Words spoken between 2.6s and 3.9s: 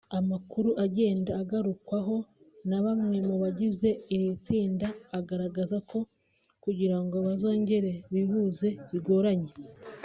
na bamwe mu bagize